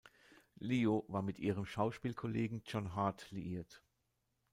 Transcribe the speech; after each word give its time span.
Leo 0.57 1.05
war 1.09 1.21
mit 1.21 1.37
ihrem 1.37 1.63
Schauspielkollegen 1.63 2.63
John 2.65 2.95
Heard 2.95 3.29
liiert. 3.29 3.83